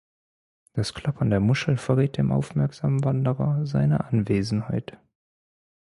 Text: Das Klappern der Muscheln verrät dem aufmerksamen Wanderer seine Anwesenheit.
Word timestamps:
Das 0.73 0.95
Klappern 0.95 1.29
der 1.29 1.39
Muscheln 1.39 1.77
verrät 1.77 2.17
dem 2.17 2.31
aufmerksamen 2.31 3.03
Wanderer 3.03 3.67
seine 3.67 4.05
Anwesenheit. 4.05 4.97